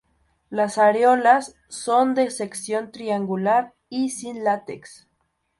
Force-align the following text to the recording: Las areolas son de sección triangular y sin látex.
Las 0.49 0.79
areolas 0.79 1.55
son 1.67 2.15
de 2.15 2.31
sección 2.31 2.91
triangular 2.91 3.75
y 3.87 4.09
sin 4.09 4.43
látex. 4.43 5.07